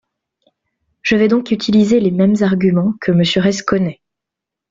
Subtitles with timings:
[1.03, 4.01] Je vais donc utiliser les mêmes arguments, que Monsieur Reiss connaît.